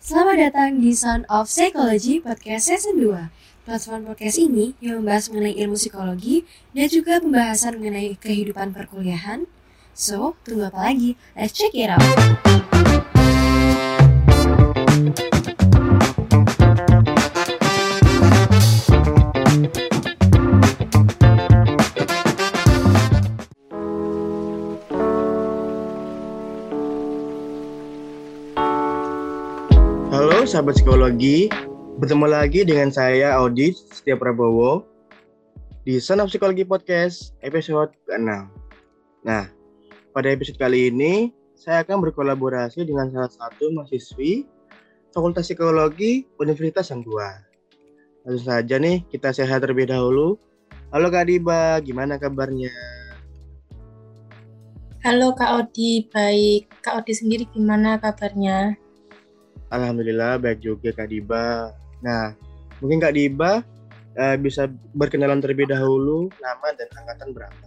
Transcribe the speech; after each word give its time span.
Selamat 0.00 0.48
datang 0.48 0.80
di 0.80 0.96
Sound 0.96 1.28
of 1.28 1.44
Psychology 1.44 2.24
Podcast 2.24 2.72
Season 2.72 2.96
2. 2.96 3.28
Platform 3.68 4.08
podcast 4.08 4.40
ini 4.40 4.72
yang 4.80 5.04
membahas 5.04 5.28
mengenai 5.28 5.60
ilmu 5.60 5.76
psikologi 5.76 6.48
dan 6.72 6.88
juga 6.88 7.20
pembahasan 7.20 7.76
mengenai 7.76 8.16
kehidupan 8.16 8.72
perkuliahan. 8.72 9.44
So, 9.92 10.40
tunggu 10.40 10.72
apa 10.72 10.88
lagi? 10.88 11.20
Let's 11.36 11.52
check 11.52 11.76
it 11.76 11.92
out! 11.92 13.09
Sahabat 30.60 30.76
psikologi, 30.76 31.48
bertemu 31.96 32.26
lagi 32.28 32.68
dengan 32.68 32.92
saya 32.92 33.32
Audit 33.40 33.80
Setia 33.80 34.12
Prabowo 34.12 34.84
di 35.88 35.96
of 35.96 36.28
Psikologi 36.28 36.68
Podcast 36.68 37.32
episode 37.40 37.96
ke-6. 38.04 38.28
Nah, 39.24 39.48
pada 40.12 40.28
episode 40.28 40.60
kali 40.60 40.92
ini 40.92 41.32
saya 41.56 41.80
akan 41.80 42.04
berkolaborasi 42.04 42.84
dengan 42.84 43.08
salah 43.08 43.32
satu 43.32 43.72
mahasiswi 43.72 44.44
Fakultas 45.16 45.48
Psikologi 45.48 46.28
Universitas 46.36 46.92
yang 46.92 47.08
Dua. 47.08 47.40
Langsung 48.28 48.52
saja 48.52 48.76
nih, 48.76 49.00
kita 49.08 49.32
sehat 49.32 49.64
terlebih 49.64 49.88
dahulu. 49.88 50.36
Halo 50.92 51.08
Kak 51.08 51.24
Diba, 51.24 51.80
gimana 51.80 52.20
kabarnya? 52.20 52.68
Halo 55.08 55.32
Kak 55.32 55.56
Odi, 55.56 56.04
baik. 56.12 56.68
Kak 56.84 57.00
Odi 57.00 57.16
sendiri 57.16 57.48
gimana 57.48 57.96
kabarnya? 57.96 58.76
Alhamdulillah 59.70 60.42
baik 60.42 60.60
juga 60.66 60.90
Kak 60.90 61.08
Diba. 61.08 61.70
Nah, 62.02 62.34
mungkin 62.82 62.98
Kak 62.98 63.14
Diba 63.14 63.62
eh, 64.18 64.36
bisa 64.36 64.66
berkenalan 64.92 65.38
terlebih 65.38 65.70
dahulu 65.70 66.26
nama 66.42 66.74
dan 66.74 66.88
angkatan 66.98 67.30
berapa? 67.30 67.66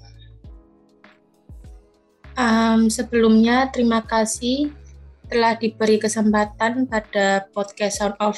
Um, 2.34 2.90
sebelumnya 2.90 3.70
terima 3.70 4.02
kasih 4.02 4.74
telah 5.30 5.54
diberi 5.54 6.02
kesempatan 6.02 6.90
pada 6.90 7.46
podcast 7.54 8.02
Sound 8.02 8.18
of 8.18 8.38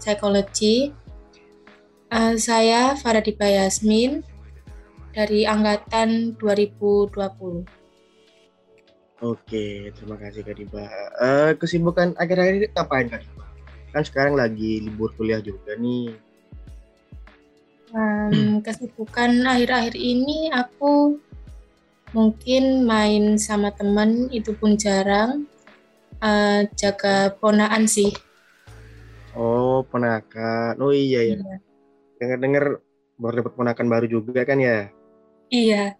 Psychology. 0.00 0.90
Eh, 2.10 2.34
saya 2.40 2.96
Faradiba 2.96 3.44
Yasmin 3.44 4.24
dari 5.12 5.44
angkatan 5.44 6.34
2020. 6.40 7.85
Oke, 9.24 9.88
terima 9.96 10.20
kasih 10.20 10.44
Kak 10.44 10.56
Diba. 10.60 10.84
Eh, 11.24 11.50
kesibukan 11.56 12.12
akhir-akhir 12.20 12.54
ini 12.60 12.68
ngapain 12.68 13.08
Kak 13.08 13.24
Diba? 13.24 13.44
Kan 13.96 14.02
sekarang 14.04 14.34
lagi 14.36 14.84
libur 14.84 15.08
kuliah 15.16 15.40
juga 15.40 15.72
nih. 15.80 16.12
Um, 17.96 18.60
kesibukan 18.60 19.40
akhir-akhir 19.48 19.96
ini 19.96 20.52
aku 20.52 21.16
mungkin 22.12 22.84
main 22.84 23.40
sama 23.40 23.72
teman 23.72 24.28
itu 24.28 24.52
pun 24.52 24.76
jarang. 24.76 25.48
Eh, 26.20 26.68
jaga 26.76 27.32
ponaan 27.40 27.88
sih. 27.88 28.12
Oh, 29.32 29.80
ponakan. 29.88 30.76
Oh 30.76 30.92
iya 30.92 31.24
ya. 31.24 31.40
Iya. 31.40 31.56
Dengar-dengar 32.20 32.64
baru 33.16 33.34
dapat 33.40 33.52
ponakan 33.56 33.86
baru 33.88 34.06
juga 34.12 34.44
kan 34.44 34.60
ya? 34.60 34.92
Iya. 35.48 35.96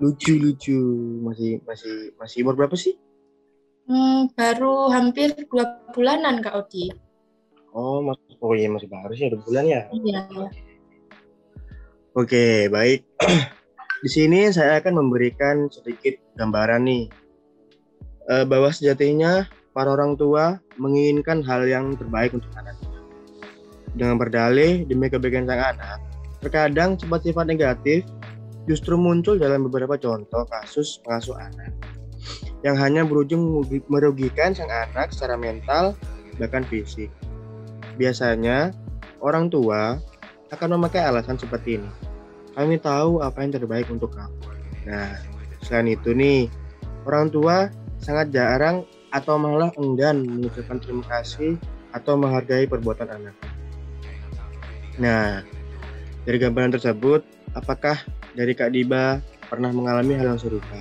Lucu-lucu. 0.00 0.80
Masih 1.20 1.60
masih 1.68 2.16
masih 2.16 2.36
umur 2.46 2.56
berapa 2.56 2.76
sih? 2.78 2.96
Hmm, 3.90 4.30
baru 4.38 4.88
hampir 4.94 5.34
dua 5.50 5.82
bulanan 5.90 6.40
Kak 6.40 6.54
Odi. 6.54 6.94
Oh, 7.74 8.02
mas 8.02 8.18
oh 8.42 8.54
iya 8.54 8.66
masih 8.66 8.90
baru 8.90 9.12
sih, 9.14 9.30
udah 9.30 9.40
bulan 9.46 9.64
ya. 9.66 9.82
Iya. 9.90 10.20
Oke, 12.18 12.66
baik. 12.66 13.06
Di 14.02 14.08
sini 14.10 14.50
saya 14.50 14.80
akan 14.82 14.94
memberikan 14.98 15.70
sedikit 15.70 16.18
gambaran 16.34 16.82
nih 16.86 17.04
eh, 18.30 18.44
bahwa 18.48 18.74
sejatinya 18.74 19.46
para 19.70 19.92
orang 19.94 20.18
tua 20.18 20.58
menginginkan 20.80 21.44
hal 21.46 21.66
yang 21.68 21.94
terbaik 21.94 22.34
untuk 22.34 22.50
anaknya. 22.58 22.98
Dengan 23.94 24.16
berdalih 24.18 24.86
demi 24.86 25.10
kebaikan 25.10 25.46
sang 25.46 25.62
anak, 25.76 25.98
terkadang 26.42 26.94
sifat-sifat 26.98 27.46
negatif 27.46 28.06
justru 28.70 28.94
muncul 28.94 29.34
dalam 29.34 29.66
beberapa 29.66 29.98
contoh 29.98 30.46
kasus 30.46 31.02
pengasuh 31.02 31.34
anak 31.34 31.74
yang 32.62 32.78
hanya 32.78 33.02
berujung 33.02 33.42
merugi- 33.42 33.82
merugikan 33.90 34.54
sang 34.54 34.70
anak 34.70 35.10
secara 35.10 35.34
mental 35.34 35.98
bahkan 36.38 36.62
fisik. 36.62 37.10
Biasanya 37.98 38.70
orang 39.18 39.50
tua 39.50 39.98
akan 40.54 40.78
memakai 40.78 41.02
alasan 41.02 41.34
seperti 41.34 41.82
ini. 41.82 41.90
Kami 42.54 42.78
tahu 42.78 43.18
apa 43.26 43.42
yang 43.42 43.58
terbaik 43.58 43.90
untuk 43.90 44.14
kamu. 44.14 44.38
Nah, 44.86 45.18
selain 45.66 45.90
itu 45.90 46.14
nih, 46.14 46.46
orang 47.06 47.30
tua 47.34 47.74
sangat 47.98 48.30
jarang 48.30 48.86
atau 49.10 49.34
malah 49.34 49.74
enggan 49.78 50.22
mengucapkan 50.22 50.78
terima 50.78 51.04
kasih 51.10 51.58
atau 51.90 52.14
menghargai 52.14 52.70
perbuatan 52.70 53.08
anak. 53.10 53.36
Nah, 55.00 55.42
dari 56.22 56.36
gambaran 56.38 56.76
tersebut, 56.76 57.24
apakah 57.56 57.98
dari 58.40 58.56
Kak 58.56 58.72
Diba 58.72 59.20
pernah 59.52 59.68
mengalami 59.68 60.16
hal 60.16 60.32
yang 60.32 60.40
serupa? 60.40 60.80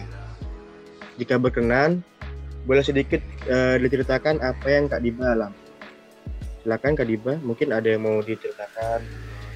Jika 1.20 1.36
berkenan, 1.36 2.00
boleh 2.64 2.80
sedikit 2.80 3.20
eh, 3.52 3.76
diceritakan 3.76 4.40
apa 4.40 4.68
yang 4.72 4.88
Kak 4.88 5.04
Diba 5.04 5.36
alami. 5.36 5.60
Silakan 6.64 6.96
Kak 6.96 7.08
Diba, 7.12 7.36
mungkin 7.44 7.76
ada 7.76 7.92
yang 7.92 8.08
mau 8.08 8.24
diceritakan. 8.24 9.04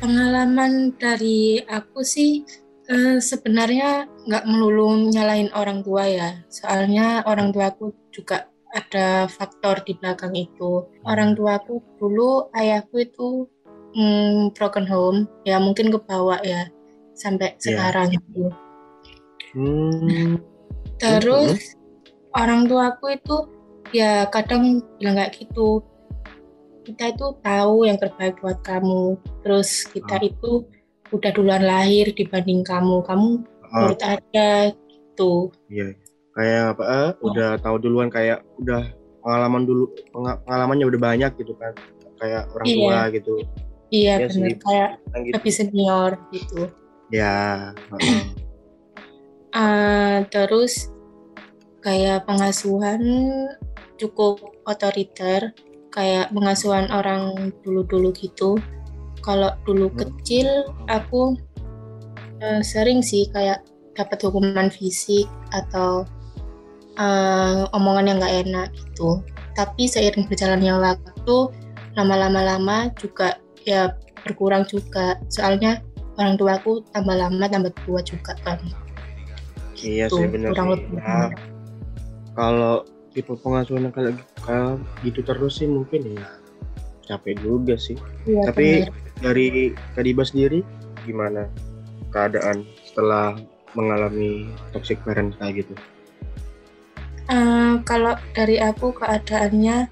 Pengalaman 0.03 1.00
dari 1.00 1.63
aku 1.63 2.03
sih 2.03 2.44
eh, 2.92 3.24
sebenarnya 3.24 4.12
nggak 4.28 4.46
melulu 4.52 5.08
nyalain 5.08 5.47
orang 5.56 5.80
tua 5.80 6.03
ya. 6.03 6.44
Soalnya 6.52 7.24
orang 7.24 7.56
tuaku 7.56 7.96
juga 8.12 8.52
ada 8.75 9.31
faktor 9.31 9.80
di 9.88 9.96
belakang 9.96 10.36
itu. 10.36 10.92
Orang 11.08 11.40
tuaku 11.40 11.80
dulu 11.96 12.52
ayahku 12.52 13.00
itu 13.00 13.47
mm, 13.96 14.52
broken 14.59 14.84
home, 14.84 15.24
ya 15.47 15.56
mungkin 15.63 15.88
kebawa 15.88 16.44
ya 16.44 16.73
sampai 17.13 17.53
Iya. 17.53 17.62
sekarang 17.62 18.09
itu. 18.12 18.44
Hmm, 19.53 20.41
Terus 20.97 21.78
orang 22.31 22.66
tuaku 22.66 23.13
itu 23.13 23.35
ya 23.91 24.25
kadang 24.28 24.81
bilang 24.97 25.16
kayak 25.16 25.34
gitu. 25.38 25.84
Kita 26.84 27.12
itu 27.12 27.25
tahu 27.40 27.85
yang 27.85 27.96
terbaik 27.96 28.40
buat 28.40 28.59
kamu. 28.62 29.16
Terus 29.41 29.88
kita 29.88 30.18
Ah. 30.18 30.24
itu 30.24 30.51
udah 31.09 31.31
duluan 31.31 31.62
lahir 31.62 32.12
dibanding 32.12 32.62
kamu. 32.62 33.03
Kamu 33.03 33.28
oh, 33.35 33.69
menurut 33.72 34.01
aja 34.01 34.72
gitu. 34.72 35.53
iya. 35.68 35.94
Kayak 36.34 36.74
apa? 36.74 36.84
eh, 36.84 37.09
udah 37.22 37.50
tahu 37.57 37.78
duluan 37.78 38.09
kayak 38.09 38.41
udah 38.57 38.90
pengalaman 39.22 39.63
dulu 39.63 39.85
penga- 40.09 40.41
pengalamannya 40.41 40.85
udah 40.90 41.01
banyak 41.03 41.31
gitu 41.38 41.53
kan. 41.53 41.78
Kayak 42.18 42.50
orang 42.50 42.66
Iya. 42.66 42.75
tua 42.75 43.00
gitu. 43.12 43.34
Iya 43.94 44.13
Iya 44.18 44.25
benar 44.25 44.53
kayak 44.57 44.90
gitu. 45.22 45.34
lebih 45.38 45.53
senior 45.53 46.12
gitu. 46.31 46.62
Ya. 47.13 47.78
Eh, 49.53 50.18
terus 50.34 50.90
kayak 51.85 52.25
pengasuhan 52.25 52.97
cukup 54.01 54.41
otoriter, 54.66 55.53
kayak 55.94 56.34
pengasuhan 56.34 56.90
orang 56.90 57.53
dulu-dulu 57.62 58.09
gitu. 58.18 58.57
Kalau 59.22 59.53
dulu 59.62 59.94
Hmm. 59.94 60.00
kecil 60.01 60.74
aku 60.90 61.38
eh, 62.41 62.66
sering 62.66 63.06
sih 63.06 63.30
kayak 63.30 63.62
dapat 63.94 64.18
hukuman 64.25 64.74
fisik 64.74 65.30
atau 65.53 66.01
eh, 66.97 67.62
omongan 67.78 68.09
yang 68.09 68.18
nggak 68.18 68.38
enak 68.50 68.68
gitu. 68.74 69.22
Tapi 69.53 69.85
seiring 69.85 70.25
berjalannya 70.25 70.81
waktu, 70.81 71.38
lama-lama-lama 71.94 72.89
juga 72.98 73.38
ya 73.69 73.94
berkurang 74.25 74.66
juga. 74.66 75.21
Soalnya 75.30 75.86
orang 76.18 76.36
tuaku 76.38 76.81
tambah 76.94 77.15
lama 77.15 77.45
tambah 77.50 77.71
tua 77.86 78.00
juga 78.06 78.33
kan. 78.44 78.60
Iya 79.77 80.07
Gitu, 80.07 80.15
sih 80.15 80.25
benar 80.30 80.51
kurang 80.54 80.68
sih. 80.69 80.74
lebih. 80.77 80.98
Nah, 80.98 81.30
kalau 82.33 82.75
tipe 83.13 83.33
pengasuhan 83.38 83.89
yang 83.89 83.94
kayak 83.94 84.13
kayak 84.42 84.77
gitu 85.06 85.19
terus 85.21 85.62
sih 85.62 85.69
mungkin 85.69 86.18
ya 86.18 86.25
capek 87.06 87.36
juga 87.42 87.75
sih. 87.75 87.98
Iya, 88.25 88.42
Tapi 88.48 88.65
bener. 88.88 88.94
dari 89.21 89.45
Kadiba 89.94 90.24
sendiri 90.24 90.63
gimana 91.04 91.45
keadaan 92.10 92.63
setelah 92.86 93.36
mengalami 93.74 94.48
toxic 94.71 95.01
parent 95.04 95.33
kayak 95.42 95.66
gitu? 95.66 95.74
Eh, 97.27 97.74
kalau 97.83 98.13
dari 98.36 98.59
aku 98.59 98.92
keadaannya 98.94 99.88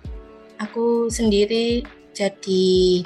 aku 0.60 1.08
sendiri 1.08 1.82
jadi 2.12 3.02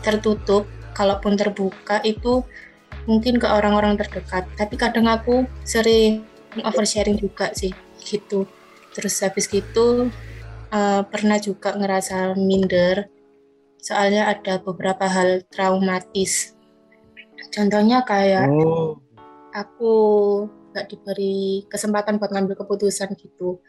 tertutup 0.00 0.64
kalaupun 0.98 1.38
terbuka 1.38 2.02
itu 2.02 2.42
mungkin 3.06 3.38
ke 3.38 3.46
orang-orang 3.46 3.94
terdekat. 3.94 4.50
Tapi 4.58 4.74
kadang 4.74 5.06
aku 5.06 5.46
sering 5.62 6.26
oversharing 6.66 7.14
juga 7.14 7.54
sih 7.54 7.70
gitu. 8.02 8.50
Terus 8.90 9.14
habis 9.22 9.46
gitu 9.46 10.10
uh, 10.74 11.02
pernah 11.06 11.38
juga 11.38 11.78
ngerasa 11.78 12.34
minder. 12.34 13.06
Soalnya 13.78 14.26
ada 14.34 14.58
beberapa 14.58 15.06
hal 15.06 15.46
traumatis. 15.54 16.58
Contohnya 17.54 18.02
kayak 18.02 18.50
oh. 18.50 18.98
aku 19.54 19.94
nggak 20.74 20.90
diberi 20.90 21.62
kesempatan 21.70 22.18
buat 22.18 22.34
ngambil 22.34 22.58
keputusan 22.58 23.14
gitu. 23.14 23.62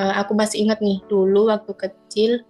Uh, 0.00 0.16
aku 0.16 0.32
masih 0.32 0.64
ingat 0.64 0.80
nih 0.80 1.04
dulu 1.12 1.52
waktu 1.52 1.76
kecil 1.76 2.40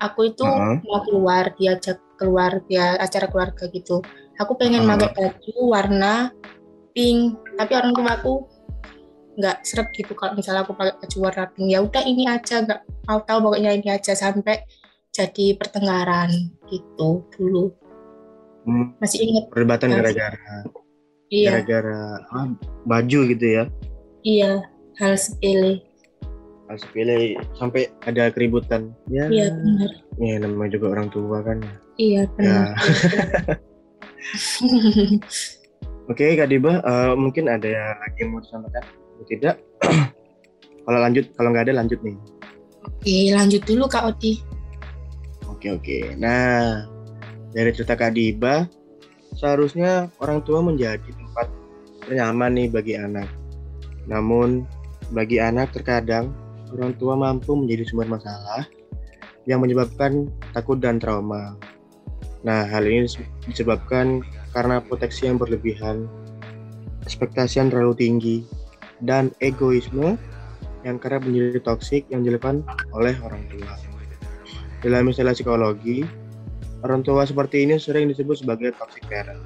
aku 0.00 0.32
itu 0.32 0.42
uh 0.42 0.50
-huh. 0.50 0.76
mau 0.82 1.04
keluar 1.04 1.52
diajak 1.54 2.00
keluar 2.20 2.60
dia 2.68 3.00
acara 3.00 3.24
keluarga 3.32 3.64
gitu. 3.72 4.04
Aku 4.36 4.60
pengen 4.60 4.84
pakai 4.84 5.08
baju 5.16 5.56
warna 5.72 6.28
pink 6.92 7.40
tapi 7.56 7.72
orang 7.72 7.96
tua 7.96 8.12
aku 8.20 8.34
nggak 9.40 9.56
seret 9.64 9.88
gitu 9.96 10.12
kalau 10.12 10.36
misalnya 10.36 10.66
aku 10.68 10.76
pakai 10.76 11.00
baju 11.00 11.16
warna 11.24 11.44
pink 11.56 11.68
ya 11.72 11.78
udah 11.80 12.02
ini 12.04 12.28
aja 12.28 12.60
nggak 12.60 12.80
mau 13.08 13.20
tahu 13.24 13.38
pokoknya 13.48 13.70
ini 13.78 13.88
aja 13.88 14.12
sampai 14.12 14.60
jadi 15.10 15.56
pertengkaran 15.56 16.30
gitu 16.70 17.24
dulu. 17.34 17.72
Hmm. 18.68 18.92
masih 19.00 19.24
ingat? 19.24 19.48
Perdebatan 19.48 19.88
gara-gara 19.96 20.68
iya. 21.32 21.56
gara-gara 21.56 22.20
ah, 22.28 22.52
baju 22.84 23.18
gitu 23.32 23.46
ya? 23.48 23.64
Iya 24.20 24.52
hal 25.00 25.16
sepele 25.16 25.80
hal 26.70 26.78
sepele 26.78 27.34
sampai 27.58 27.90
ada 28.06 28.30
keributan 28.30 28.94
ya 29.10 29.26
iya 29.26 29.50
benar 29.50 29.90
ya 30.22 30.38
namanya 30.38 30.78
juga 30.78 30.94
orang 30.94 31.10
tua 31.10 31.42
kan 31.42 31.58
iya 31.98 32.30
benar 32.38 32.78
ya. 32.78 32.78
Oke, 36.10 36.26
okay, 36.26 36.42
Kak 36.42 36.50
Diba, 36.50 36.82
uh, 36.82 37.14
mungkin 37.14 37.46
ada 37.46 37.94
lagi 38.02 38.18
yang 38.18 38.34
mau 38.34 38.42
disampaikan? 38.42 38.82
Tidak? 39.30 39.56
kalau 40.84 40.98
lanjut, 40.98 41.30
kalau 41.38 41.54
nggak 41.54 41.70
ada 41.70 41.78
lanjut 41.78 42.02
nih. 42.02 42.18
Oke, 42.82 43.30
lanjut 43.30 43.62
dulu 43.62 43.86
Kak 43.86 44.10
Oti. 44.10 44.42
Oke, 45.46 45.70
oke. 45.70 46.18
Nah, 46.18 46.82
dari 47.54 47.70
cerita 47.70 47.94
Kak 47.94 48.18
Diba, 48.18 48.66
seharusnya 49.38 50.10
orang 50.18 50.42
tua 50.42 50.66
menjadi 50.66 51.14
tempat 51.14 51.46
nyaman 52.10 52.58
nih 52.58 52.68
bagi 52.74 52.98
anak. 52.98 53.30
Namun, 54.10 54.66
bagi 55.14 55.38
anak 55.38 55.70
terkadang 55.70 56.34
orang 56.74 56.94
tua 56.96 57.14
mampu 57.18 57.52
menjadi 57.54 57.88
sumber 57.88 58.08
masalah 58.08 58.66
yang 59.48 59.62
menyebabkan 59.64 60.28
takut 60.54 60.78
dan 60.78 61.02
trauma. 61.02 61.56
Nah, 62.40 62.64
hal 62.64 62.88
ini 62.88 63.04
disebabkan 63.44 64.24
karena 64.56 64.80
proteksi 64.80 65.28
yang 65.28 65.36
berlebihan, 65.36 66.08
ekspektasi 67.04 67.60
yang 67.60 67.68
terlalu 67.68 67.94
tinggi, 67.96 68.36
dan 69.04 69.32
egoisme 69.44 70.16
yang 70.84 70.96
kerap 70.96 71.24
menjadi 71.24 71.60
toksik 71.60 72.08
yang 72.08 72.24
dilakukan 72.24 72.64
oleh 72.96 73.12
orang 73.20 73.44
tua. 73.52 73.76
Dalam 74.80 75.12
istilah 75.12 75.36
psikologi, 75.36 76.08
orang 76.80 77.04
tua 77.04 77.28
seperti 77.28 77.68
ini 77.68 77.76
sering 77.76 78.08
disebut 78.08 78.40
sebagai 78.40 78.72
toxic 78.80 79.04
parent. 79.04 79.40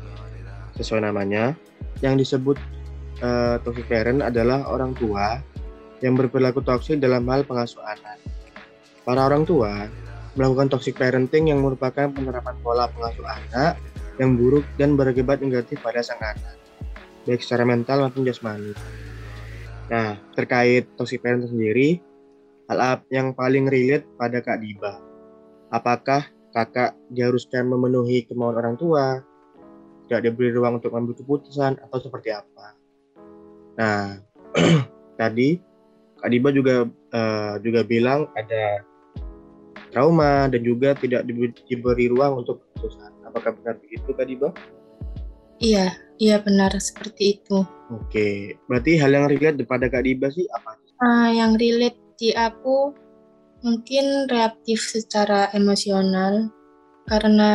Sesuai 0.78 1.02
namanya, 1.02 1.58
yang 2.02 2.14
disebut 2.14 2.54
uh, 3.22 3.58
toxic 3.66 3.90
parent 3.90 4.22
adalah 4.22 4.62
orang 4.70 4.94
tua 4.94 5.42
yang 6.04 6.20
berperilaku 6.20 6.60
toksik 6.60 7.00
dalam 7.00 7.24
hal 7.32 7.48
pengasuh 7.48 7.80
anak. 7.80 8.20
Para 9.08 9.24
orang 9.24 9.48
tua 9.48 9.88
melakukan 10.36 10.68
toxic 10.68 11.00
parenting 11.00 11.48
yang 11.48 11.64
merupakan 11.64 12.12
penerapan 12.12 12.56
pola 12.60 12.84
pengasuh 12.92 13.24
anak 13.24 13.80
yang 14.20 14.36
buruk 14.36 14.68
dan 14.76 15.00
berakibat 15.00 15.40
negatif 15.40 15.80
pada 15.80 16.04
sang 16.04 16.20
anak, 16.20 16.60
baik 17.24 17.40
secara 17.40 17.64
mental 17.64 18.04
maupun 18.04 18.28
jasmani. 18.28 18.76
Nah, 19.88 20.20
terkait 20.36 20.86
toxic 20.94 21.24
parent 21.24 21.48
sendiri, 21.48 21.98
hal 22.68 23.00
yang 23.08 23.32
paling 23.32 23.66
relate 23.66 24.04
pada 24.20 24.38
Kak 24.44 24.60
Diba. 24.60 25.00
Apakah 25.72 26.30
kakak 26.54 26.94
diharuskan 27.10 27.66
memenuhi 27.66 28.24
kemauan 28.24 28.54
orang 28.54 28.76
tua, 28.78 29.18
tidak 30.06 30.30
diberi 30.30 30.54
ruang 30.54 30.78
untuk 30.78 30.94
mengambil 30.94 31.18
keputusan, 31.18 31.82
atau 31.82 31.98
seperti 31.98 32.30
apa? 32.30 32.66
Nah, 33.74 34.22
tadi 35.20 35.73
Kak 36.24 36.32
Diba 36.32 36.48
juga 36.56 36.88
uh, 36.88 37.60
juga 37.60 37.84
bilang 37.84 38.32
ada 38.32 38.80
trauma 39.92 40.48
dan 40.48 40.64
juga 40.64 40.96
tidak 40.96 41.28
diberi 41.68 42.08
ruang 42.08 42.40
untuk 42.40 42.64
keputusan. 42.64 43.12
Apakah 43.28 43.52
benar 43.60 43.76
begitu 43.84 44.08
Kak 44.16 44.24
Diba? 44.24 44.48
Iya, 45.60 45.92
iya 46.16 46.40
benar 46.40 46.72
seperti 46.80 47.36
itu. 47.36 47.60
Oke, 47.92 48.56
berarti 48.64 48.96
hal 48.96 49.12
yang 49.12 49.28
relate 49.28 49.68
pada 49.68 49.92
Kak 49.92 50.00
Diba 50.00 50.32
sih 50.32 50.48
apa? 50.48 50.80
Uh, 51.04 51.28
yang 51.28 51.60
relate 51.60 52.00
di 52.16 52.32
aku 52.32 52.96
mungkin 53.60 54.24
reaktif 54.32 54.80
secara 54.80 55.52
emosional 55.52 56.48
karena 57.04 57.52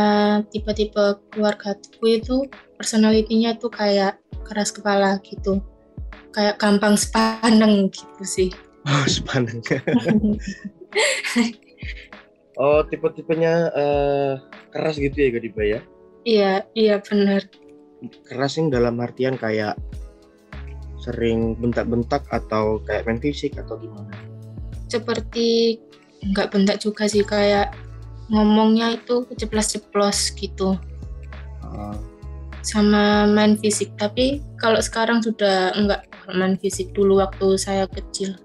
tipe-tipe 0.53 1.25
keluargaku 1.33 2.05
itu 2.05 2.45
personalitinya 2.77 3.57
tuh 3.57 3.73
kayak 3.73 4.21
keras 4.45 4.69
kepala 4.69 5.17
gitu. 5.25 5.57
Kayak 6.35 6.61
gampang 6.61 6.95
sepaneng 6.95 7.89
gitu 7.89 8.23
sih. 8.23 8.49
Oh, 8.85 9.05
sepaneng. 9.09 9.59
oh, 12.61 12.79
tipe-tipenya 12.87 13.73
uh, 13.73 14.31
keras 14.71 14.95
gitu 14.97 15.17
ya 15.17 15.29
Gadiba 15.33 15.63
ya? 15.65 15.79
Iya, 16.23 16.53
iya 16.75 16.95
benar. 17.01 17.47
Keras 18.27 18.59
yang 18.59 18.71
dalam 18.71 18.99
artian 19.01 19.35
kayak 19.35 19.75
sering 20.99 21.55
bentak-bentak 21.57 22.27
atau 22.27 22.83
kayak 22.83 23.07
main 23.07 23.19
fisik 23.19 23.55
atau 23.55 23.79
gimana? 23.79 24.11
Seperti 24.91 25.79
nggak 26.19 26.51
bentak 26.51 26.83
juga 26.83 27.07
sih 27.07 27.23
kayak 27.23 27.71
ngomongnya 28.29 28.99
itu 28.99 29.25
ceplos-ceplos 29.33 30.35
gitu. 30.35 30.75
Uh. 31.63 31.95
Sama 32.59 33.23
main 33.25 33.55
fisik, 33.55 33.95
tapi 33.95 34.43
kalau 34.59 34.83
sekarang 34.83 35.23
sudah 35.23 35.71
enggak 35.79 36.03
main 36.35 36.55
fisik 36.57 36.91
dulu 36.93 37.21
waktu 37.21 37.57
saya 37.57 37.85
kecil. 37.89 38.37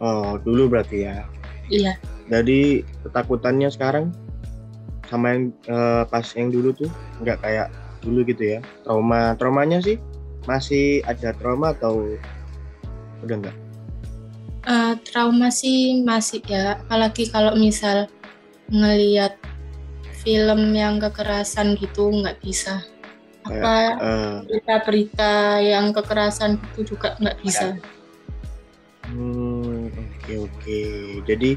Oh, 0.00 0.40
dulu 0.40 0.72
berarti 0.72 1.04
ya? 1.04 1.28
Iya. 1.68 1.94
Jadi 2.30 2.86
ketakutannya 3.04 3.68
sekarang 3.68 4.14
sama 5.10 5.34
yang 5.34 5.50
uh, 5.66 6.06
pas 6.06 6.22
yang 6.38 6.54
dulu 6.54 6.70
tuh 6.70 6.90
nggak 7.18 7.42
kayak 7.42 7.68
dulu 8.00 8.22
gitu 8.24 8.56
ya 8.56 8.58
trauma 8.86 9.34
traumanya 9.36 9.82
sih 9.82 9.98
masih 10.46 11.02
ada 11.04 11.36
trauma 11.36 11.74
atau 11.74 12.16
udah 13.26 13.36
enggak 13.36 13.56
uh, 14.70 14.94
trauma 15.02 15.50
sih 15.52 16.00
masih 16.06 16.40
ya 16.46 16.78
apalagi 16.80 17.28
kalau 17.28 17.58
misal 17.58 18.08
ngelihat 18.70 19.34
film 20.22 20.72
yang 20.78 21.02
kekerasan 21.02 21.74
gitu 21.74 22.08
nggak 22.08 22.38
bisa 22.40 22.80
apa 23.40 23.74
uh, 23.96 24.36
berita-berita 24.44 25.32
yang 25.64 25.96
kekerasan 25.96 26.60
itu 26.72 26.94
juga 26.94 27.16
nggak 27.16 27.38
bisa? 27.40 27.76
Hmm 29.08 29.88
oke 29.88 30.04
okay, 30.20 30.36
oke. 30.36 30.52
Okay. 30.60 30.90
jadi 31.24 31.50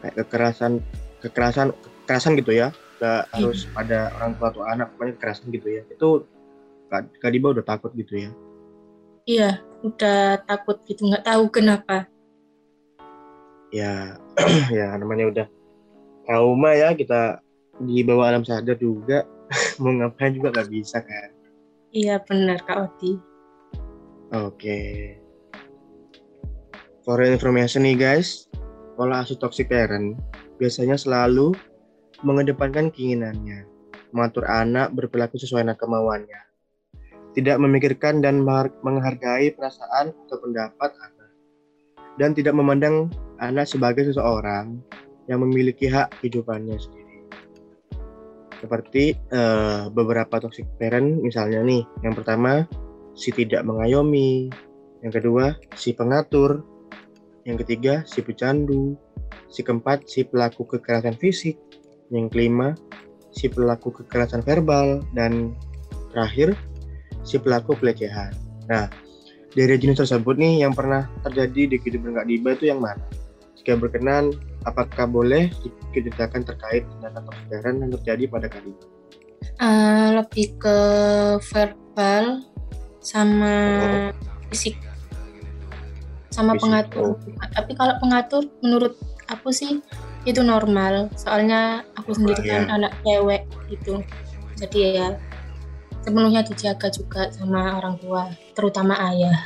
kayak 0.00 0.14
kekerasan 0.24 0.72
kekerasan 1.20 1.68
kekerasan 2.04 2.34
gitu 2.38 2.52
ya. 2.54 2.68
Nggak 3.00 3.20
hmm. 3.26 3.32
harus 3.34 3.60
pada 3.74 3.98
orang 4.20 4.32
tua 4.38 4.46
atau 4.54 4.62
anak 4.64 4.86
pokoknya 4.94 5.12
kekerasan 5.18 5.46
gitu 5.50 5.68
ya. 5.68 5.82
Itu 5.90 6.08
Kak 6.90 7.30
Diba 7.30 7.54
udah 7.54 7.62
takut 7.62 7.94
gitu 7.94 8.18
ya. 8.18 8.30
Iya 9.26 9.50
udah 9.86 10.42
takut 10.44 10.82
gitu 10.86 11.06
nggak 11.06 11.26
tahu 11.26 11.44
kenapa. 11.50 12.10
Ya 13.70 14.18
ya 14.78 14.98
namanya 14.98 15.30
udah 15.30 15.46
trauma 16.26 16.70
ya 16.74 16.94
kita 16.94 17.38
di 17.80 18.04
bawah 18.04 18.28
alam 18.28 18.44
sadar 18.44 18.76
juga 18.76 19.24
mau 19.80 19.92
ngapain 19.96 20.36
juga 20.36 20.52
nggak 20.52 20.70
bisa 20.70 21.00
kan 21.00 21.32
iya 21.90 22.20
benar 22.22 22.60
Kak 22.62 22.78
Oti 22.78 23.12
oke 24.30 24.54
okay. 24.54 25.18
for 27.02 27.18
information 27.24 27.82
nih 27.82 27.96
guys 27.96 28.46
pola 28.94 29.24
asuh 29.24 29.40
toxic 29.40 29.72
parent 29.72 30.20
biasanya 30.60 31.00
selalu 31.00 31.56
mengedepankan 32.20 32.92
keinginannya, 32.92 33.64
mengatur 34.12 34.44
anak 34.44 34.92
berperilaku 34.92 35.40
sesuai 35.40 35.64
dengan 35.64 35.78
kemauannya, 35.80 36.40
tidak 37.32 37.56
memikirkan 37.56 38.20
dan 38.20 38.44
menghargai 38.84 39.56
perasaan 39.56 40.12
atau 40.12 40.36
pendapat 40.44 40.90
anak, 41.00 41.30
dan 42.20 42.36
tidak 42.36 42.52
memandang 42.52 43.08
anak 43.40 43.64
sebagai 43.64 44.04
seseorang 44.04 44.84
yang 45.32 45.40
memiliki 45.40 45.88
hak 45.88 46.12
kehidupannya 46.20 46.76
sendiri. 46.76 46.99
Seperti 48.60 49.16
uh, 49.32 49.88
beberapa 49.88 50.36
toxic 50.36 50.68
parent 50.76 51.24
misalnya 51.24 51.64
nih, 51.64 51.82
yang 52.04 52.12
pertama 52.12 52.68
si 53.16 53.32
tidak 53.32 53.64
mengayomi, 53.64 54.52
yang 55.00 55.12
kedua 55.12 55.56
si 55.72 55.96
pengatur, 55.96 56.60
yang 57.48 57.56
ketiga 57.56 58.04
si 58.04 58.20
pecandu, 58.20 59.00
si 59.48 59.64
keempat 59.64 60.04
si 60.04 60.28
pelaku 60.28 60.68
kekerasan 60.76 61.16
fisik, 61.16 61.56
yang 62.12 62.28
kelima 62.28 62.76
si 63.32 63.48
pelaku 63.48 63.94
kekerasan 64.02 64.44
verbal 64.44 65.00
dan 65.16 65.56
terakhir 66.12 66.52
si 67.24 67.40
pelaku 67.40 67.72
pelecehan. 67.78 68.34
Nah, 68.68 68.90
dari 69.56 69.74
jenis 69.80 70.04
tersebut 70.04 70.36
nih 70.36 70.62
yang 70.68 70.76
pernah 70.76 71.08
terjadi 71.26 71.74
di 71.74 71.76
kehidupan 71.80 72.18
Kak 72.18 72.26
Diba 72.28 72.50
itu 72.54 72.70
yang 72.70 72.82
mana? 72.82 73.02
Jika 73.58 73.78
berkenan, 73.78 74.34
apakah 74.68 75.08
boleh 75.08 75.48
diceritakan 75.92 76.44
terkait 76.44 76.84
tindakan 76.84 77.22
parent 77.48 77.78
yang 77.80 77.90
terjadi 78.00 78.24
pada 78.28 78.46
Kadiba? 78.48 78.84
Uh, 79.60 80.20
lebih 80.20 80.56
ke 80.60 80.78
verbal 81.52 82.44
sama 83.00 83.56
oh. 84.12 84.12
fisik 84.52 84.76
sama 86.28 86.56
fisik. 86.56 86.62
pengatur. 86.68 87.16
Oh. 87.16 87.46
Tapi 87.52 87.72
kalau 87.76 87.94
pengatur 88.00 88.42
menurut 88.60 88.94
aku 89.28 89.52
sih 89.52 89.80
itu 90.28 90.40
normal. 90.44 91.08
Soalnya 91.16 91.84
aku 91.96 92.16
sendiri 92.16 92.44
kan 92.44 92.68
ya. 92.68 92.76
anak 92.76 92.92
cewek 93.04 93.42
gitu. 93.72 94.04
Jadi 94.60 95.00
ya 95.00 95.16
sepenuhnya 96.04 96.44
dijaga 96.44 96.88
juga 96.92 97.28
sama 97.32 97.76
orang 97.76 97.96
tua, 98.00 98.28
terutama 98.56 98.96
ayah. 99.12 99.36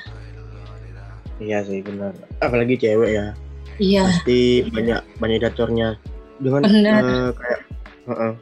Iya 1.42 1.66
sih 1.66 1.82
benar. 1.82 2.14
Apalagi 2.38 2.78
cewek 2.78 3.10
ya. 3.14 3.34
Iya. 3.78 4.04
Pasti 4.06 4.66
banyak 4.70 5.00
banyak 5.18 5.38
datornya. 5.42 5.98
Dengan 6.38 6.62
uh, 6.66 7.30
kayak 7.34 7.60
uh 8.06 8.12
-uh, 8.12 8.32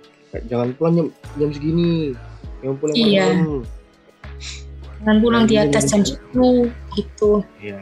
jangan 0.48 0.72
pulang 0.76 0.94
jam, 0.96 1.08
jam 1.38 1.50
segini. 1.52 2.16
Jangan 2.60 2.76
pulang 2.78 2.94
iya. 2.96 3.26
malam. 3.32 3.62
Jangan 5.02 5.18
pulang 5.18 5.44
di 5.50 5.56
atas 5.58 5.84
jam 5.90 6.02
10 6.06 6.70
gitu. 6.96 7.30
Iya. 7.58 7.80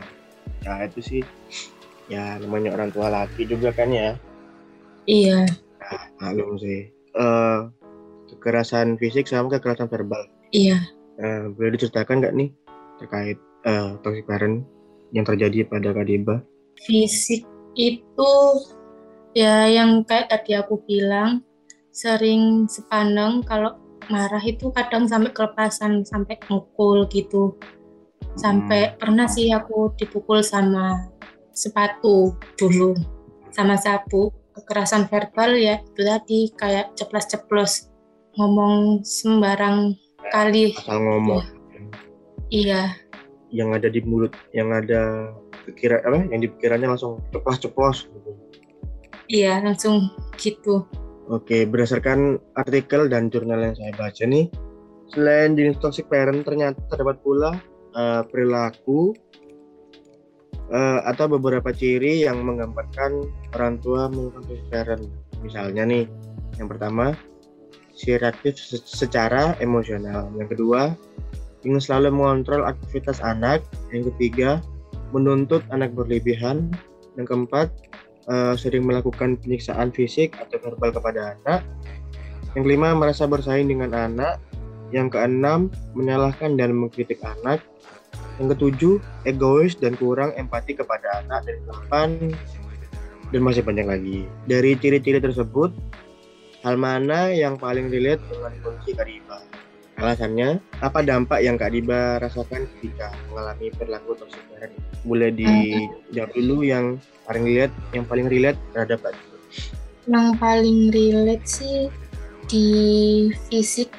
Ya 0.65 0.73
itu 0.89 1.01
sih. 1.05 1.23
Ya 2.11 2.41
namanya 2.43 2.75
orang 2.75 2.91
tua 2.91 3.07
laki 3.13 3.47
juga 3.47 3.71
kan 3.71 3.93
ya. 3.93 4.19
Iya. 5.07 5.47
Nah, 5.81 6.05
maklum 6.19 6.59
sih. 6.59 6.91
Uh, 7.15 7.71
kekerasan 8.39 8.97
fisik 8.97 9.27
sama 9.27 9.51
kekerasan 9.51 9.91
verbal. 9.91 10.27
Iya. 10.55 10.79
Uh, 11.21 11.53
boleh 11.55 11.77
diceritakan 11.77 12.25
nggak 12.25 12.35
nih 12.35 12.51
terkait 13.03 13.39
uh, 13.69 13.97
toxic 14.01 14.25
parent 14.25 14.65
yang 15.13 15.27
terjadi 15.27 15.67
pada 15.67 15.93
Kadiba? 15.93 16.41
Fisik 16.81 17.45
itu 17.77 18.33
ya 19.37 19.69
yang 19.69 20.03
kayak 20.03 20.33
tadi 20.33 20.57
aku 20.57 20.81
bilang 20.89 21.45
sering 21.93 22.67
sepandang 22.67 23.45
kalau 23.45 23.77
marah 24.11 24.43
itu 24.43 24.73
kadang 24.75 25.07
sampai 25.07 25.31
kelepasan 25.31 26.03
sampai 26.03 26.41
mukul 26.49 27.07
gitu. 27.13 27.55
Sampai 28.39 28.91
hmm. 28.91 28.97
pernah 28.97 29.29
sih 29.29 29.53
aku 29.53 29.93
dipukul 29.99 30.41
sama 30.41 31.11
sepatu 31.51 32.33
dulu 32.57 32.95
sama 33.51 33.75
sapu 33.75 34.31
kekerasan 34.55 35.11
verbal 35.11 35.59
ya 35.59 35.83
itu 35.83 36.03
tadi 36.07 36.41
kayak 36.55 36.95
ceplos-ceplos 36.95 37.91
ngomong 38.39 39.03
sembarang 39.03 39.99
kali. 40.31 40.73
Asal 40.79 41.03
ngomong. 41.03 41.43
Iya. 42.51 42.95
Yang 43.51 43.69
ada 43.83 43.89
di 43.91 44.01
mulut 44.07 44.33
yang 44.55 44.71
ada 44.71 45.35
pikiran 45.73 46.01
apa 46.05 46.19
yang 46.31 46.41
di 46.43 46.49
pikirannya 46.51 46.89
langsung 46.91 47.23
ceplos 47.31 47.59
ceplos 47.63 47.99
gitu. 48.11 48.31
iya 49.31 49.63
langsung 49.63 50.11
gitu 50.37 50.85
oke 51.31 51.67
berdasarkan 51.71 52.39
artikel 52.59 53.07
dan 53.07 53.31
jurnal 53.31 53.63
yang 53.63 53.75
saya 53.79 53.93
baca 53.95 54.25
nih 54.27 54.47
selain 55.11 55.55
jenis 55.59 55.79
toxic 55.83 56.07
parent 56.07 56.47
ternyata 56.47 56.79
terdapat 56.91 57.19
pula 57.23 57.59
uh, 57.95 58.23
perilaku 58.27 59.15
uh, 60.71 61.01
atau 61.07 61.27
beberapa 61.27 61.75
ciri 61.75 62.27
yang 62.27 62.43
menggambarkan 62.47 63.27
orang 63.59 63.79
tua 63.83 64.07
melakukan 64.11 64.43
toxic 64.47 64.67
parent 64.71 65.05
misalnya 65.43 65.83
nih 65.87 66.05
yang 66.59 66.69
pertama 66.69 67.17
si 68.01 68.17
reaktif 68.17 68.57
secara 68.89 69.53
emosional. 69.61 70.33
Yang 70.41 70.57
kedua, 70.57 70.97
ingin 71.69 71.81
selalu 71.85 72.17
mengontrol 72.17 72.65
aktivitas 72.65 73.21
anak. 73.21 73.61
Yang 73.93 74.17
ketiga, 74.17 74.65
menuntut 75.15 75.63
anak 75.71 75.95
berlebihan. 75.95 76.71
Yang 77.19 77.27
keempat, 77.35 77.69
uh, 78.31 78.55
sering 78.55 78.87
melakukan 78.87 79.37
penyiksaan 79.41 79.91
fisik 79.91 80.39
atau 80.39 80.59
verbal 80.63 80.95
kepada 80.95 81.37
anak. 81.37 81.61
Yang 82.55 82.63
kelima, 82.67 82.95
merasa 82.95 83.27
bersaing 83.27 83.71
dengan 83.71 83.95
anak. 83.95 84.43
Yang 84.91 85.15
keenam, 85.19 85.71
menyalahkan 85.95 86.59
dan 86.59 86.75
mengkritik 86.75 87.23
anak. 87.23 87.63
Yang 88.43 88.57
ketujuh, 88.57 88.95
egois 89.29 89.79
dan 89.79 89.95
kurang 89.95 90.35
empati 90.35 90.75
kepada 90.75 91.23
anak. 91.23 91.47
Dan 91.47 91.57
delapan, 91.67 92.09
dan 93.31 93.41
masih 93.47 93.63
banyak 93.63 93.87
lagi. 93.87 94.19
Dari 94.51 94.75
ciri-ciri 94.75 95.23
tersebut, 95.23 95.71
Hal 96.61 96.77
mana 96.77 97.33
yang 97.33 97.57
paling 97.57 97.89
relate 97.89 98.21
dengan 98.29 98.53
kondisi 98.61 98.93
Kak 98.93 99.09
Diba? 99.09 99.41
Alasannya, 100.01 100.65
apa 100.81 101.05
dampak 101.05 101.45
yang 101.45 101.61
Kak 101.61 101.77
Diba 101.77 102.17
rasakan 102.25 102.65
ketika 102.73 103.13
mengalami 103.29 103.69
perilaku 103.69 104.17
toxic 104.17 104.41
parent? 104.49 104.73
Boleh 105.05 105.29
dijawab 105.29 106.33
dulu 106.33 106.65
yang 106.65 106.97
paling 107.29 107.45
relate, 107.45 107.75
yang 107.93 108.05
paling 108.09 108.27
relate 108.33 108.57
terhadap 108.73 109.05
Kak 109.05 109.13
Diba. 109.13 109.37
Yang 110.09 110.29
paling 110.41 110.81
relate 110.89 111.45
sih 111.45 111.79
di 112.49 112.69
fisik, 113.53 113.93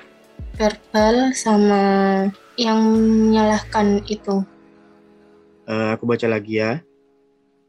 verbal, 0.58 1.38
sama 1.38 1.84
yang 2.58 2.81
menyalahkan 3.29 4.01
itu. 4.10 4.41
Uh, 5.70 5.93
aku 5.93 6.10
baca 6.10 6.25
lagi 6.25 6.65
ya. 6.65 6.81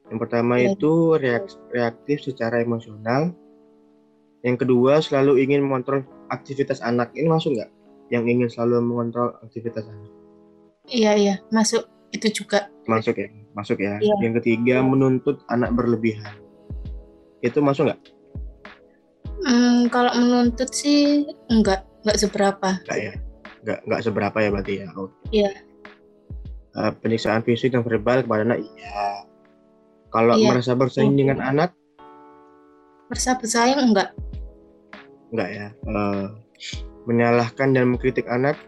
Yang 0.08 0.18
pertama 0.24 0.56
ya. 0.56 0.72
itu 0.72 1.20
reaktif 1.68 2.24
secara 2.24 2.64
emosional, 2.64 3.36
yang 4.42 4.58
kedua, 4.58 4.98
selalu 4.98 5.44
ingin 5.44 5.62
mengontrol 5.62 6.02
aktivitas 6.32 6.82
anak. 6.82 7.14
Ini 7.14 7.30
masuk 7.30 7.54
nggak? 7.54 7.81
Yang 8.12 8.24
ingin 8.28 8.48
selalu 8.52 8.84
mengontrol 8.84 9.32
aktivitas 9.40 9.88
anak? 9.88 10.12
Iya, 10.92 11.12
iya. 11.16 11.34
Masuk. 11.48 11.88
Itu 12.12 12.28
juga. 12.28 12.68
Masuk 12.84 13.16
ya? 13.16 13.32
Masuk 13.56 13.80
ya. 13.80 13.96
Iya. 14.04 14.14
Yang 14.20 14.44
ketiga, 14.44 14.84
menuntut 14.84 15.40
anak 15.48 15.72
berlebihan. 15.72 16.36
Itu 17.40 17.64
masuk 17.64 17.88
nggak? 17.88 18.00
Hmm, 19.42 19.88
kalau 19.88 20.12
menuntut 20.12 20.68
sih 20.76 21.24
enggak. 21.48 21.88
Enggak 22.04 22.18
seberapa. 22.20 22.68
Enggak 22.84 23.00
ya? 23.00 23.12
Enggak, 23.64 23.78
enggak 23.88 24.00
seberapa 24.04 24.36
ya 24.36 24.48
berarti 24.52 24.72
ya? 24.84 24.86
Oh. 24.92 25.08
Iya. 25.32 25.50
Uh, 26.72 26.92
penyiksaan 27.00 27.40
fisik 27.44 27.72
dan 27.72 27.84
verbal 27.84 28.24
kepada 28.24 28.44
anak, 28.44 28.60
iya. 28.60 29.28
Kalau 30.12 30.36
iya. 30.36 30.52
merasa 30.52 30.76
bersaing 30.76 31.16
dengan 31.16 31.40
anak? 31.40 31.72
Merasa 33.08 33.36
bersaing 33.36 33.80
enggak? 33.80 34.12
enggak 35.32 35.48
ya 35.48 35.66
uh, 35.88 36.28
menyalahkan 37.06 37.74
dan 37.74 37.94
mengkritik 37.94 38.26
anak? 38.30 38.58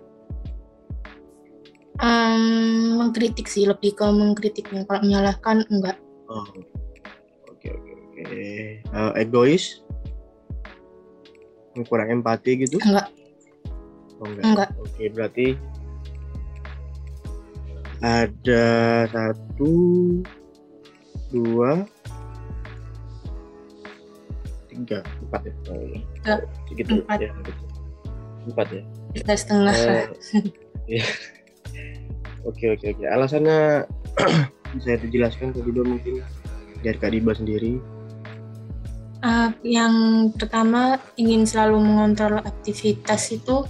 Um, 2.03 2.99
mengkritik 2.99 3.47
sih 3.47 3.71
lebih 3.71 3.95
ke 3.95 4.03
mengkritiknya 4.03 4.83
kalau 4.91 5.00
menyalahkan 5.07 5.62
enggak. 5.71 5.95
Oh 6.26 6.43
oke 7.47 7.69
oke 7.71 7.91
oke. 7.95 8.25
Uh, 8.91 9.12
egois? 9.14 9.81
Kurang 11.87 12.23
empati 12.23 12.67
gitu? 12.67 12.83
Enggak. 12.83 13.09
Oh, 14.19 14.26
enggak, 14.26 14.45
enggak. 14.47 14.69
oke 14.79 14.91
okay, 14.91 15.07
berarti 15.11 15.47
ada 18.05 18.67
satu 19.09 19.75
dua 21.33 21.88
tiga 24.69 24.99
empat 25.25 25.41
ya? 25.47 25.53
Oh, 25.71 25.79
iya. 25.87 26.35
segitu 26.67 26.93
empat. 27.00 27.19
ya 27.23 27.31
empat 28.49 28.67
ya 28.71 28.83
tiga 29.15 29.35
setengah 29.35 29.75
uh, 29.75 30.07
ya. 30.91 31.05
oke 32.49 32.65
oke 32.77 32.87
oke 32.97 33.05
alasannya 33.09 33.89
bisa 34.77 34.99
dijelaskan 35.01 35.55
tadi 35.55 35.71
dulu 35.71 35.97
mungkin 35.97 36.21
dari 36.85 36.99
Kak 37.01 37.11
Diba 37.15 37.33
sendiri 37.33 37.81
uh, 39.25 39.51
yang 39.65 40.29
pertama 40.37 41.01
ingin 41.17 41.49
selalu 41.49 41.81
mengontrol 41.81 42.45
aktivitas 42.45 43.33
itu 43.33 43.65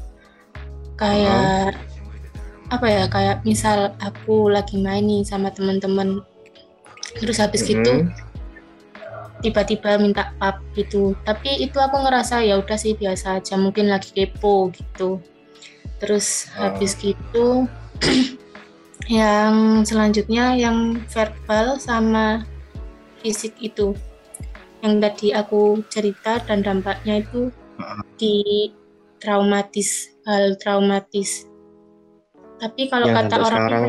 kayak 0.98 1.74
uh. 1.74 2.72
apa 2.74 2.86
ya 2.88 3.04
kayak 3.06 3.36
misal 3.46 3.92
aku 4.02 4.50
lagi 4.50 4.80
main 4.80 5.04
nih 5.04 5.22
sama 5.22 5.52
teman-teman 5.52 6.24
terus 7.20 7.38
habis 7.38 7.62
uh 7.62 7.66
-huh. 7.66 7.72
gitu 7.78 7.92
tiba-tiba 9.44 10.00
minta 10.00 10.32
pap 10.40 10.64
gitu. 10.72 11.12
Tapi 11.28 11.60
itu 11.60 11.76
aku 11.76 12.00
ngerasa 12.00 12.40
ya 12.40 12.56
udah 12.56 12.80
sih 12.80 12.96
biasa 12.96 13.44
aja 13.44 13.60
mungkin 13.60 13.92
lagi 13.92 14.08
kepo 14.16 14.72
gitu. 14.72 15.20
Terus 16.00 16.48
oh. 16.56 16.72
habis 16.72 16.96
gitu 16.96 17.68
yang 19.12 19.84
selanjutnya 19.84 20.56
yang 20.56 20.96
verbal 21.12 21.76
sama 21.76 22.48
fisik 23.20 23.52
itu. 23.60 23.92
Yang 24.80 24.94
tadi 25.04 25.28
aku 25.36 25.84
cerita 25.92 26.40
dan 26.40 26.64
dampaknya 26.64 27.20
itu 27.20 27.52
di 28.16 28.72
traumatis 29.20 30.08
hal 30.24 30.56
traumatis. 30.56 31.44
Tapi 32.56 32.88
kalau 32.88 33.12
yang 33.12 33.28
kata 33.28 33.36
orang 33.44 33.60
sekarang... 33.68 33.84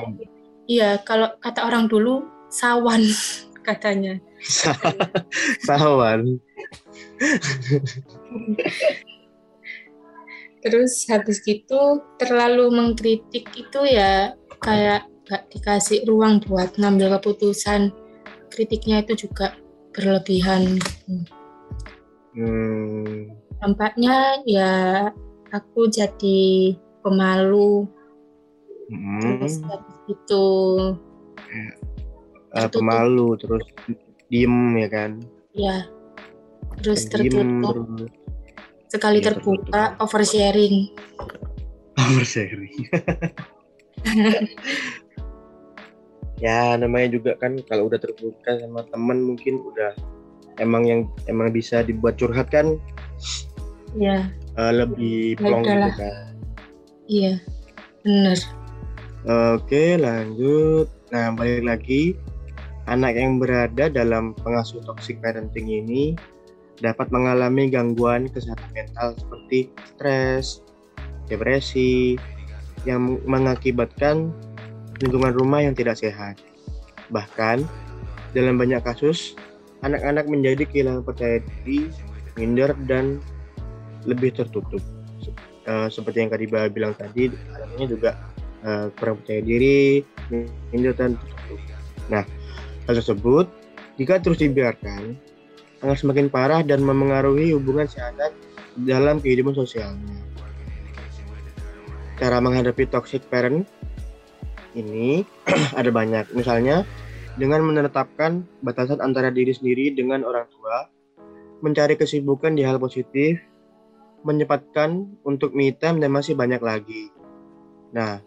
iya 0.68 0.90
kalau 1.00 1.32
kata 1.40 1.64
orang 1.64 1.88
dulu 1.88 2.28
sawan 2.52 3.04
katanya 3.68 4.20
sawan 5.68 6.40
terus 10.66 11.06
habis 11.10 11.42
gitu 11.46 12.02
terlalu 12.18 12.74
mengkritik 12.74 13.46
itu 13.54 13.80
ya 13.86 14.34
kayak 14.62 15.06
gak 15.26 15.50
dikasih 15.50 16.06
ruang 16.06 16.42
buat 16.46 16.74
ngambil 16.78 17.18
keputusan 17.18 17.94
kritiknya 18.54 19.04
itu 19.04 19.28
juga 19.28 19.58
berlebihan. 19.92 20.80
Hmm, 22.36 23.32
Dampaknya 23.60 24.44
ya 24.44 24.74
aku 25.52 25.88
jadi 25.92 26.76
pemalu. 27.04 27.88
Terus 29.20 29.60
hmm, 29.60 29.70
habis 29.72 29.98
itu 30.12 30.46
tertutup. 32.54 32.80
pemalu 32.80 33.28
terus 33.42 33.66
diem 34.30 34.78
ya 34.78 34.88
kan 34.90 35.12
ya 35.54 35.76
terus 36.82 37.06
tertutup. 37.08 37.74
terus 37.74 38.10
Sekali 38.86 39.18
Iya, 39.20 39.34
terbuka 39.34 39.98
tertutup. 39.98 40.04
oversharing. 40.04 40.78
berseri 42.16 42.70
ya 46.44 46.76
namanya 46.76 47.16
juga 47.16 47.32
kan 47.40 47.56
kalau 47.66 47.88
udah 47.88 48.00
terbuka 48.00 48.60
sama 48.60 48.84
temen 48.92 49.24
mungkin 49.24 49.64
udah 49.64 49.96
emang 50.60 50.84
yang 50.86 51.02
emang 51.26 51.50
bisa 51.50 51.82
dibuat 51.82 52.20
curhat 52.20 52.52
kan 52.52 52.78
Ya, 53.96 54.28
eh, 54.60 54.74
lebih 54.76 55.34
Ya 55.34 55.40
plong 55.40 55.64
gitu 55.64 55.92
kan 55.96 56.36
iya. 57.08 57.34
Bener. 58.06 58.38
Oke, 59.26 59.98
lanjut. 59.98 60.86
Nah, 61.10 61.34
balik 61.34 61.66
lagi. 61.66 62.14
Anak 62.86 63.18
yang 63.18 63.42
berada 63.42 63.90
dalam 63.90 64.38
pengasuh 64.38 64.78
toxic 64.86 65.18
parenting 65.18 65.66
ini 65.66 66.14
dapat 66.78 67.10
mengalami 67.10 67.66
gangguan 67.72 68.30
kesehatan 68.30 68.70
mental 68.78 69.18
seperti 69.18 69.74
stres, 69.90 70.62
depresi, 71.26 72.20
yang 72.86 73.18
mengakibatkan 73.26 74.30
lingkungan 75.02 75.34
rumah 75.34 75.66
yang 75.66 75.74
tidak 75.74 75.98
sehat. 75.98 76.38
Bahkan, 77.10 77.66
dalam 78.38 78.56
banyak 78.62 78.86
kasus, 78.86 79.34
anak-anak 79.82 80.30
menjadi 80.30 80.64
kehilangan 80.70 81.02
percaya 81.02 81.42
diri, 81.42 81.90
minder, 82.38 82.78
dan 82.86 83.18
lebih 84.06 84.30
tertutup. 84.38 84.82
Eh, 85.66 85.90
seperti 85.90 86.22
yang 86.22 86.30
Kadiba 86.30 86.70
bilang 86.70 86.94
tadi, 86.94 87.34
anaknya 87.58 87.86
juga 87.90 88.12
eh, 88.62 88.94
kurang 89.02 89.26
percaya 89.26 89.42
diri, 89.42 90.06
minder 90.70 90.94
dan 90.94 91.18
tertutup. 91.18 91.60
Nah, 92.14 92.22
hal 92.86 92.94
tersebut 92.98 93.46
jika 93.98 94.22
terus 94.22 94.42
dibiarkan 94.42 95.18
akan 95.84 95.96
semakin 95.98 96.28
parah 96.32 96.62
dan 96.66 96.82
memengaruhi 96.82 97.54
hubungan 97.54 97.86
si 97.86 98.02
anak 98.02 98.34
dalam 98.80 99.22
kehidupan 99.22 99.54
sosialnya. 99.54 100.18
Cara 102.16 102.40
menghadapi 102.40 102.88
toxic 102.88 103.28
parent 103.28 103.68
ini 104.76 105.28
ada 105.80 105.92
banyak. 105.92 106.32
Misalnya 106.32 106.88
dengan 107.36 107.64
menetapkan 107.68 108.48
batasan 108.64 109.04
antara 109.04 109.32
diri 109.32 109.52
sendiri 109.52 109.92
dengan 109.92 110.24
orang 110.24 110.48
tua, 110.52 110.88
mencari 111.60 112.00
kesibukan 112.00 112.56
di 112.56 112.64
hal 112.64 112.80
positif, 112.80 113.40
menyempatkan 114.24 115.20
untuk 115.28 115.52
me 115.52 115.76
time 115.76 116.00
dan 116.00 116.12
masih 116.12 116.36
banyak 116.36 116.60
lagi. 116.64 117.12
Nah, 117.92 118.24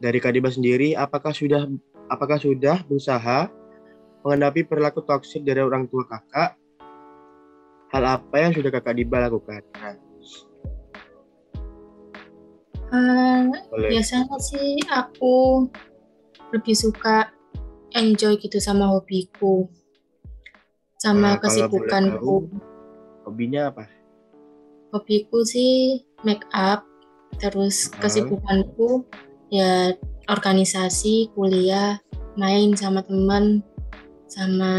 dari 0.00 0.20
Kadiba 0.20 0.52
sendiri, 0.52 0.92
apakah 0.92 1.32
sudah 1.32 1.68
apakah 2.12 2.36
sudah 2.36 2.84
berusaha 2.84 3.48
menghadapi 4.22 4.66
perilaku 4.66 5.02
toksik 5.02 5.42
dari 5.42 5.60
orang 5.62 5.90
tua 5.90 6.06
kakak? 6.06 6.54
Hal 7.92 8.04
apa 8.08 8.36
yang 8.40 8.56
sudah 8.56 8.70
kakak 8.72 8.96
Diba 8.96 9.20
lakukan? 9.20 9.60
Nah, 12.92 13.48
boleh. 13.72 13.88
biasanya 13.88 14.36
sih 14.36 14.76
aku 14.92 15.64
lebih 16.52 16.76
suka 16.76 17.32
enjoy 17.96 18.36
gitu 18.36 18.60
sama 18.60 18.88
hobiku. 18.88 19.68
Sama 21.00 21.36
boleh 21.36 21.40
kesibukanku. 21.42 22.34
tahu, 22.48 22.60
Hobinya 23.26 23.72
apa? 23.72 23.88
Hobiku 24.92 25.40
sih 25.42 26.04
make 26.20 26.44
up, 26.52 26.84
terus 27.40 27.88
kesibukanku 27.96 29.08
ya 29.48 29.96
organisasi, 30.28 31.32
kuliah, 31.32 31.96
main 32.36 32.76
sama 32.76 33.00
teman, 33.02 33.64
sama 34.32 34.72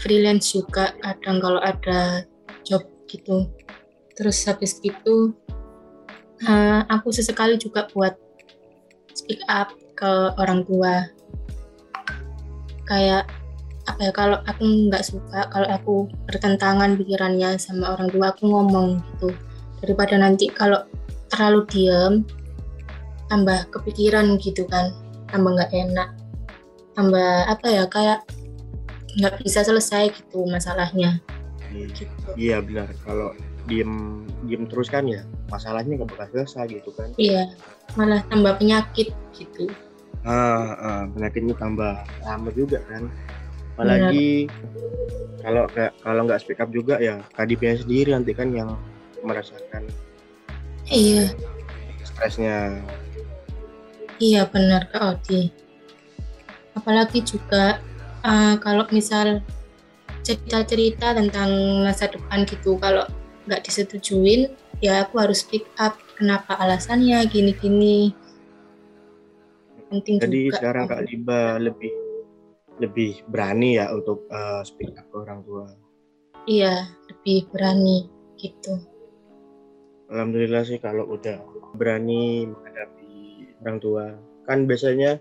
freelance 0.00 0.56
juga 0.56 0.96
kadang 1.04 1.44
kalau 1.44 1.60
ada 1.60 2.24
job 2.64 2.80
gitu. 3.04 3.44
Terus 4.16 4.40
habis 4.48 4.80
itu 4.80 5.36
eh, 6.48 6.80
aku 6.88 7.12
sesekali 7.12 7.60
juga 7.60 7.84
buat 7.92 8.16
speak 9.12 9.44
up 9.52 9.76
ke 9.92 10.10
orang 10.40 10.64
tua. 10.64 11.12
Kayak 12.88 13.28
apa 13.88 14.00
ya 14.04 14.12
kalau 14.12 14.38
aku 14.44 14.88
nggak 14.88 15.04
suka 15.04 15.48
kalau 15.48 15.68
aku 15.72 15.94
bertentangan 16.28 16.92
pikirannya 16.96 17.56
sama 17.56 17.96
orang 17.96 18.12
tua 18.12 18.36
aku 18.36 18.44
ngomong 18.44 19.00
gitu 19.16 19.32
daripada 19.80 20.20
nanti 20.20 20.52
kalau 20.52 20.84
terlalu 21.32 21.64
diam 21.72 22.12
tambah 23.32 23.64
kepikiran 23.72 24.36
gitu 24.36 24.68
kan 24.68 24.92
tambah 25.32 25.56
nggak 25.56 25.72
enak 25.72 26.12
tambah 26.98 27.30
apa 27.46 27.66
ya 27.70 27.84
kayak 27.86 28.26
nggak 29.22 29.38
bisa 29.46 29.62
selesai 29.62 30.10
gitu 30.10 30.42
masalahnya 30.50 31.22
Iya, 31.68 31.86
gitu 31.94 32.28
Iya 32.34 32.56
benar. 32.64 32.88
Kalau 33.04 33.36
diem 33.68 34.24
diem 34.48 34.64
terus 34.66 34.88
kan 34.88 35.04
ya 35.04 35.20
masalahnya 35.52 36.00
nggak 36.00 36.10
bakal 36.16 36.26
selesai 36.42 36.64
gitu 36.80 36.90
kan. 36.96 37.12
iya 37.20 37.44
malah 37.94 38.18
tambah 38.26 38.58
penyakit 38.58 39.12
gitu 39.36 39.70
Ah, 40.26 40.74
ah, 40.76 41.02
penyakitnya 41.14 41.54
tambah 41.54 41.94
lama 42.26 42.50
juga 42.52 42.82
kan. 42.90 43.06
Apalagi 43.76 44.50
kalau 45.38 45.70
nggak 45.70 45.90
kalau 46.02 46.20
nggak 46.26 46.40
speak 46.42 46.58
up 46.58 46.68
juga 46.74 46.98
ya 46.98 47.22
kadipnya 47.38 47.78
sendiri 47.78 48.10
nanti 48.10 48.34
kan 48.34 48.50
yang 48.50 48.74
merasakan 49.22 49.86
iya 50.90 51.30
stresnya. 52.02 52.82
Iya 54.18 54.50
benar 54.50 54.90
Kak 54.90 55.02
Odi. 55.22 55.52
Apalagi 56.78 57.26
juga 57.26 57.82
eh, 58.22 58.54
kalau 58.62 58.86
misal 58.94 59.42
cerita-cerita 60.22 61.16
tentang 61.16 61.82
masa 61.82 62.06
depan 62.06 62.46
gitu, 62.46 62.78
kalau 62.78 63.02
nggak 63.50 63.64
disetujuin, 63.66 64.52
ya 64.78 65.02
aku 65.02 65.18
harus 65.18 65.42
speak 65.42 65.66
up. 65.82 65.98
Kenapa 66.18 66.58
alasannya 66.58 67.22
gini-gini. 67.30 68.10
Penting 69.88 70.18
Jadi 70.18 70.40
juga. 70.50 70.56
sekarang 70.58 70.84
Kak 70.90 71.02
Liba 71.06 71.56
lebih 71.62 71.94
lebih 72.78 73.22
berani 73.26 73.78
ya 73.78 73.90
untuk 73.90 74.26
eh, 74.30 74.62
speak 74.62 74.94
up 74.94 75.06
ke 75.10 75.16
orang 75.18 75.40
tua. 75.42 75.66
Iya, 76.48 76.88
lebih 77.10 77.50
berani 77.50 78.08
gitu. 78.38 78.78
Alhamdulillah 80.08 80.64
sih 80.64 80.80
kalau 80.80 81.04
udah 81.12 81.36
berani 81.76 82.48
menghadapi 82.48 83.12
orang 83.60 83.78
tua. 83.78 84.04
Kan 84.48 84.64
biasanya 84.64 85.20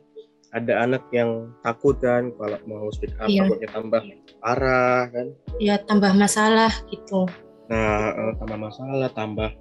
ada 0.52 0.74
anak 0.80 1.04
yang 1.12 1.52
takut 1.60 2.00
kan 2.00 2.32
kalau 2.40 2.58
mau 2.64 2.88
speak 2.90 3.12
up 3.20 3.28
Iya. 3.28 3.44
takutnya 3.44 3.70
tambah 3.72 4.02
parah 4.40 5.12
kan. 5.12 5.28
Ya 5.60 5.76
tambah 5.82 6.12
masalah 6.16 6.72
gitu. 6.88 7.28
Nah, 7.68 8.16
eh, 8.16 8.34
tambah 8.40 8.58
masalah, 8.58 9.10
tambah 9.12 9.52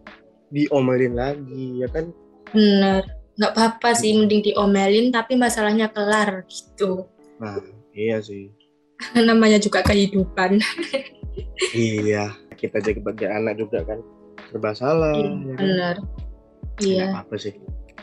diomelin 0.49 1.18
lagi 1.18 1.83
ya 1.83 1.88
kan. 1.90 2.14
Bener. 2.55 3.03
Nggak 3.37 3.53
apa-apa 3.53 3.92
sih, 3.92 4.16
mending 4.16 4.46
diomelin, 4.46 5.12
tapi 5.12 5.35
masalahnya 5.37 5.90
kelar 5.90 6.46
gitu. 6.49 7.11
Nah, 7.42 7.59
iya 7.92 8.22
sih. 8.22 8.49
Namanya 9.18 9.59
juga 9.59 9.83
kehidupan. 9.83 10.59
Iya, 11.77 12.33
kita 12.57 12.81
jadi 12.81 12.96
sebagai 12.96 13.29
anak 13.29 13.61
juga 13.61 13.85
kan 13.85 14.01
serba 14.49 14.72
salah. 14.72 15.12
Iya, 15.12 15.29
ya 15.29 15.33
kan? 15.37 15.57
bener. 15.61 15.96
Iya. 16.81 17.05
Nggak 17.12 17.22
apa 17.29 17.35
sih. 17.37 17.55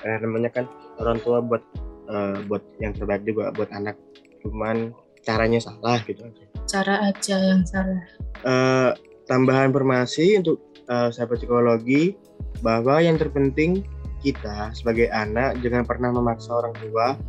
Eh, 0.03 0.17
namanya 0.21 0.49
kan 0.53 0.65
orang 1.01 1.17
tua 1.21 1.41
buat 1.41 1.63
eh, 2.09 2.37
buat 2.47 2.63
yang 2.79 2.93
terbaik 2.95 3.23
juga 3.27 3.53
buat 3.55 3.69
anak. 3.71 3.95
Cuman 4.43 4.91
caranya 5.23 5.59
salah 5.63 6.03
gitu 6.03 6.23
aja. 6.27 6.43
Cara 6.67 6.95
aja 7.07 7.35
yang 7.39 7.63
salah. 7.63 8.03
Eh, 8.43 8.91
tambahan 9.27 9.71
informasi 9.71 10.39
untuk 10.43 10.59
eh, 10.87 11.09
sahabat 11.11 11.39
psikologi 11.39 12.15
bahwa 12.59 12.99
yang 12.99 13.15
terpenting 13.15 13.83
kita 14.23 14.71
sebagai 14.71 15.11
anak 15.11 15.59
jangan 15.59 15.83
pernah 15.83 16.15
memaksa 16.15 16.55
orang 16.55 16.75
tua 16.79 17.19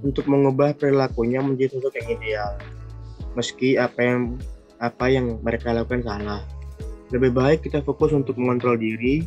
untuk 0.00 0.24
mengubah 0.30 0.72
perilakunya 0.78 1.44
menjadi 1.44 1.76
sosok 1.76 2.00
yang 2.00 2.08
ideal. 2.16 2.52
Meski 3.36 3.76
apa 3.76 4.00
yang 4.00 4.20
apa 4.78 5.06
yang 5.10 5.42
mereka 5.42 5.74
lakukan 5.74 6.06
salah. 6.06 6.42
Lebih 7.10 7.32
baik 7.34 7.58
kita 7.66 7.82
fokus 7.82 8.12
untuk 8.12 8.36
mengontrol 8.36 8.78
diri 8.78 9.24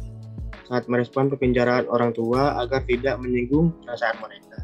saat 0.69 0.87
merespon 0.87 1.27
pembicaraan 1.27 1.89
orang 1.91 2.15
tua 2.15 2.55
agar 2.61 2.85
tidak 2.87 3.19
menyinggung 3.19 3.75
perasaan 3.83 4.15
mereka. 4.23 4.57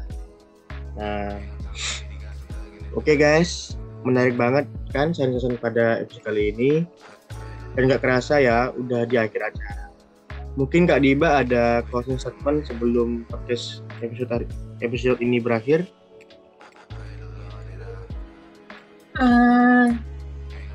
Nah, 0.98 1.38
oke 2.98 3.14
guys, 3.14 3.78
menarik 4.02 4.34
banget 4.34 4.66
kan 4.90 5.14
sharing 5.14 5.38
session 5.38 5.54
pada 5.54 6.02
episode 6.02 6.26
kali 6.26 6.50
ini. 6.50 6.70
Dan 7.78 7.86
nggak 7.86 8.02
kerasa 8.02 8.42
ya, 8.42 8.74
udah 8.74 9.06
di 9.06 9.14
akhir 9.14 9.54
acara. 9.54 9.94
Mungkin 10.58 10.90
Kak 10.90 11.06
Diba 11.06 11.38
ada 11.38 11.86
closing 11.86 12.18
statement 12.18 12.66
sebelum 12.66 13.22
podcast 13.30 13.86
episode 14.02 14.50
episode 14.82 15.22
ini 15.22 15.38
berakhir. 15.38 15.86
Eh, 19.18 19.86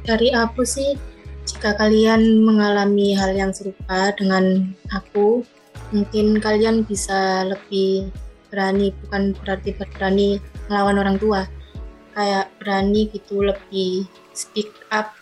dari 0.07 0.31
aku 0.31 0.63
sih, 0.63 0.95
jika 1.43 1.75
kalian 1.75 2.47
mengalami 2.47 3.11
hal 3.11 3.35
yang 3.35 3.51
serupa 3.51 4.15
dengan 4.15 4.71
aku, 4.91 5.43
mungkin 5.91 6.39
kalian 6.39 6.87
bisa 6.87 7.43
lebih 7.51 8.07
berani, 8.53 8.93
bukan 9.01 9.33
berarti 9.41 9.73
berani 9.73 10.37
melawan 10.69 11.01
orang 11.01 11.17
tua, 11.17 11.49
kayak 12.13 12.53
berani 12.61 13.09
gitu 13.09 13.41
lebih 13.41 14.05
speak 14.37 14.69
up 14.93 15.17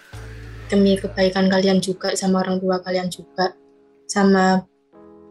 demi 0.67 0.99
kebaikan 0.99 1.47
kalian 1.47 1.79
juga 1.79 2.11
sama 2.19 2.43
orang 2.43 2.59
tua 2.59 2.83
kalian 2.83 3.07
juga, 3.07 3.55
sama 4.11 4.67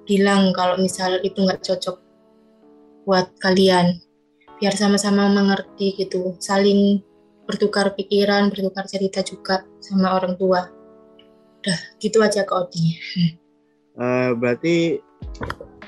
bilang 0.09 0.57
kalau 0.57 0.81
misal 0.81 1.21
itu 1.21 1.45
nggak 1.45 1.61
cocok 1.61 2.01
buat 3.05 3.29
kalian, 3.45 4.01
biar 4.57 4.73
sama-sama 4.73 5.29
mengerti 5.29 6.01
gitu, 6.01 6.41
saling 6.41 7.05
bertukar 7.45 7.93
pikiran, 7.93 8.49
bertukar 8.49 8.89
cerita 8.89 9.21
juga 9.21 9.69
sama 9.85 10.17
orang 10.17 10.41
tua. 10.41 10.73
Udah, 11.61 11.79
gitu 12.01 12.25
aja 12.25 12.49
ke 12.49 12.53
Odi. 12.57 12.97
Uh, 14.01 14.33
berarti 14.33 15.05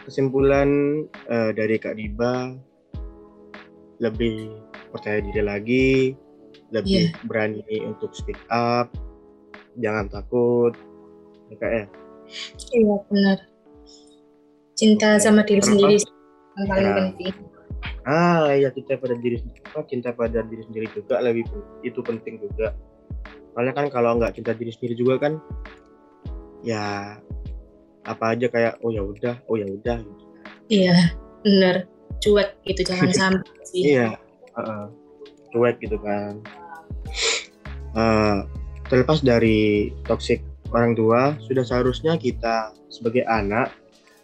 kesimpulan 0.05 0.69
uh, 1.31 1.51
dari 1.55 1.79
Kak 1.79 1.99
Diba 1.99 2.55
lebih 4.03 4.51
percaya 4.91 5.23
diri 5.23 5.43
lagi, 5.43 5.91
lebih 6.75 7.15
yeah. 7.15 7.25
berani 7.31 7.63
untuk 7.87 8.11
speak 8.13 8.39
up, 8.51 8.91
jangan 9.79 10.11
takut, 10.11 10.75
ya 11.49 11.57
Kak 11.57 11.71
ya? 11.71 11.85
Iya 12.75 12.97
benar. 13.07 13.39
Cinta 14.75 15.21
sama 15.23 15.47
diri 15.47 15.63
sendiri 15.63 16.03
yang 16.59 16.67
paling 16.69 16.91
ya. 16.91 16.97
penting 16.99 17.35
ah 18.03 18.51
ya 18.51 18.69
cinta 18.75 18.99
pada 18.99 19.15
diri 19.15 19.39
cinta 19.87 20.11
pada 20.11 20.43
diri 20.43 20.63
sendiri 20.67 20.87
juga 20.91 21.23
lebih 21.23 21.47
itu 21.87 22.01
penting 22.03 22.43
juga 22.43 22.75
soalnya 23.55 23.75
kan 23.79 23.87
kalau 23.95 24.19
nggak 24.19 24.35
cinta 24.35 24.51
diri 24.59 24.75
sendiri 24.75 24.95
juga 24.99 25.15
kan 25.23 25.33
ya 26.67 27.19
apa 28.03 28.35
aja 28.35 28.47
kayak 28.51 28.75
oh 28.83 28.91
ya 28.91 29.03
udah 29.03 29.35
oh 29.47 29.57
ya 29.59 29.67
udah. 29.67 29.99
Iya 30.71 30.97
benar 31.43 31.87
cuek 32.23 32.49
gitu 32.67 32.81
jangan 32.87 33.11
sampai 33.21 33.63
sih. 33.67 33.83
Iya 33.97 34.19
uh, 34.59 34.87
cuek 35.55 35.79
gitu 35.83 35.99
kan. 36.01 36.43
Uh, 37.93 38.47
terlepas 38.89 39.21
dari 39.21 39.93
toxic 40.09 40.41
orang 40.73 40.97
tua 40.97 41.37
sudah 41.45 41.63
seharusnya 41.63 42.17
kita 42.17 42.73
sebagai 42.89 43.25
anak 43.29 43.73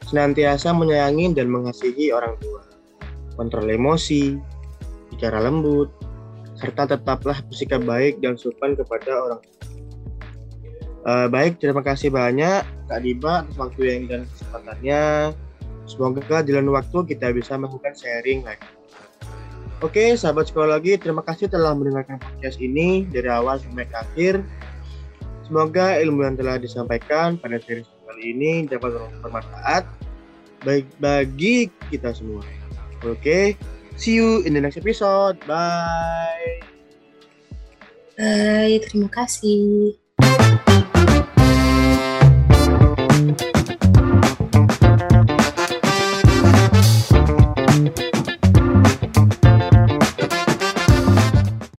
senantiasa 0.08 0.72
menyayangi 0.72 1.36
dan 1.36 1.52
mengasihi 1.52 2.10
orang 2.12 2.36
tua. 2.40 2.64
Kontrol 3.36 3.70
emosi, 3.70 4.34
bicara 5.12 5.38
lembut, 5.44 5.92
serta 6.58 6.96
tetaplah 6.96 7.38
bersikap 7.46 7.84
baik 7.84 8.18
dan 8.24 8.34
sopan 8.34 8.74
kepada 8.74 9.12
orang 9.14 9.40
tua. 9.44 9.56
Uh, 11.06 11.26
baik, 11.30 11.62
terima 11.62 11.80
kasih 11.84 12.10
banyak 12.10 12.77
Kak 12.88 13.05
Diba 13.05 13.44
atas 13.44 13.57
waktu 13.61 13.81
yang 13.85 14.03
dan 14.09 14.20
kesempatannya. 14.33 15.37
Semoga 15.88 16.44
di 16.44 16.53
lain 16.53 16.68
waktu 16.72 16.98
kita 17.05 17.33
bisa 17.33 17.57
melakukan 17.57 17.92
sharing 17.96 18.44
lagi. 18.44 18.68
Oke, 19.79 20.18
sahabat 20.18 20.51
psikologi, 20.51 20.98
terima 20.98 21.22
kasih 21.22 21.46
telah 21.46 21.70
mendengarkan 21.70 22.18
podcast 22.18 22.59
ini 22.59 23.07
dari 23.07 23.31
awal 23.31 23.62
sampai 23.62 23.87
akhir. 23.94 24.42
Semoga 25.46 25.96
ilmu 26.03 26.27
yang 26.27 26.35
telah 26.35 26.59
disampaikan 26.59 27.38
pada 27.38 27.62
seri 27.62 27.87
kali 28.05 28.35
ini 28.35 28.66
dapat 28.66 28.98
bermanfaat 29.22 29.87
baik 30.66 30.87
bagi 30.98 31.70
kita 31.88 32.11
semua. 32.11 32.42
Oke, 33.07 33.55
see 33.94 34.18
you 34.18 34.42
in 34.42 34.53
the 34.53 34.61
next 34.61 34.77
episode. 34.83 35.38
Bye. 35.46 36.59
Bye, 38.18 38.83
terima 38.83 39.07
kasih. 39.14 39.94